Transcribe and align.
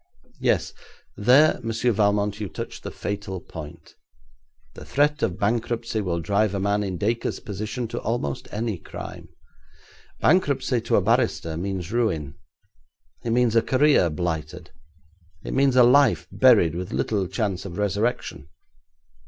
Yes, 0.39 0.73
there, 1.15 1.59
Monsieur 1.61 1.91
Valmont, 1.91 2.39
you 2.39 2.49
touch 2.49 2.81
the 2.81 2.89
fatal 2.89 3.39
point. 3.39 3.93
The 4.73 4.83
threat 4.83 5.21
of 5.21 5.37
bankruptcy 5.37 6.01
will 6.01 6.19
drive 6.19 6.55
a 6.55 6.59
man 6.59 6.81
in 6.83 6.97
Dacre's 6.97 7.39
position 7.39 7.87
to 7.89 8.01
almost 8.01 8.47
any 8.51 8.79
crime. 8.79 9.29
Bankruptcy 10.19 10.81
to 10.81 10.95
a 10.95 11.01
barrister 11.03 11.55
means 11.55 11.91
ruin. 11.91 12.33
It 13.23 13.29
means 13.29 13.55
a 13.55 13.61
career 13.61 14.09
blighted; 14.09 14.71
it 15.43 15.53
means 15.53 15.75
a 15.75 15.83
life 15.83 16.27
buried, 16.31 16.73
with 16.73 16.91
little 16.91 17.27
chance 17.27 17.63
of 17.63 17.77
resurrection. 17.77 18.47